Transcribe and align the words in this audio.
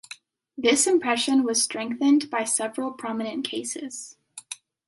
This 0.57 0.87
impression 0.87 1.43
was 1.43 1.61
strengthened 1.61 2.31
by 2.31 2.43
several 2.43 2.91
prominent 2.91 3.45
cases. 3.47 4.17